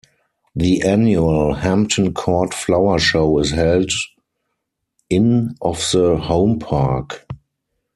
[0.55, 3.91] The annual Hampton Court Flower Show is held
[5.11, 7.27] in of the Home Park.